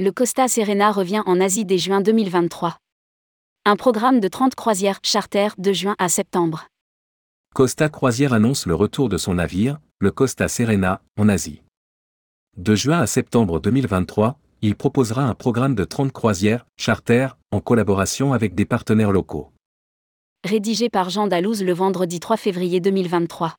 [0.00, 2.78] le Costa Serena revient en Asie dès juin 2023.
[3.66, 6.68] Un programme de 30 croisières charter de juin à septembre.
[7.54, 11.60] Costa Croisière annonce le retour de son navire, le Costa Serena, en Asie.
[12.56, 18.32] De juin à septembre 2023, il proposera un programme de 30 croisières charter en collaboration
[18.32, 19.52] avec des partenaires locaux.
[20.48, 23.54] Rédigé par Jean Dalouse le vendredi 3 février 2023.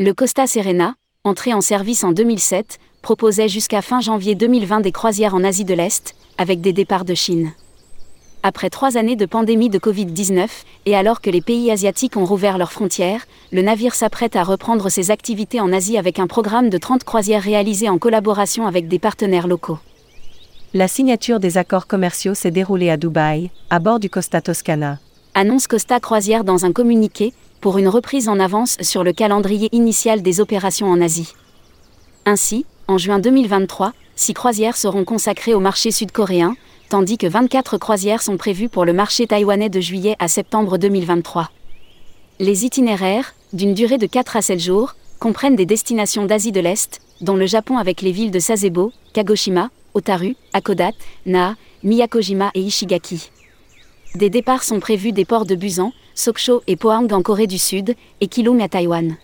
[0.00, 0.94] Le Costa Serena,
[1.24, 5.74] entré en service en 2007, proposait jusqu'à fin janvier 2020 des croisières en Asie de
[5.74, 7.50] l'Est, avec des départs de Chine.
[8.44, 10.46] Après trois années de pandémie de Covid-19,
[10.86, 14.88] et alors que les pays asiatiques ont rouvert leurs frontières, le navire s'apprête à reprendre
[14.88, 19.00] ses activités en Asie avec un programme de 30 croisières réalisées en collaboration avec des
[19.00, 19.78] partenaires locaux.
[20.74, 25.00] La signature des accords commerciaux s'est déroulée à Dubaï, à bord du Costa Toscana.
[25.34, 30.22] Annonce Costa Croisière dans un communiqué, pour une reprise en avance sur le calendrier initial
[30.22, 31.32] des opérations en Asie.
[32.24, 36.56] Ainsi, en juin 2023, six croisières seront consacrées au marché sud-coréen,
[36.88, 41.50] tandis que 24 croisières sont prévues pour le marché taïwanais de juillet à septembre 2023.
[42.40, 47.00] Les itinéraires, d'une durée de 4 à 7 jours, comprennent des destinations d'Asie de l'Est,
[47.20, 50.92] dont le Japon avec les villes de Sasebo, Kagoshima, Otaru, Akodat,
[51.26, 53.30] Na, Miyakojima et Ishigaki.
[54.14, 57.94] Des départs sont prévus des ports de Busan, Sokcho et Pohang en Corée du Sud,
[58.20, 59.16] et Kilung à Taïwan.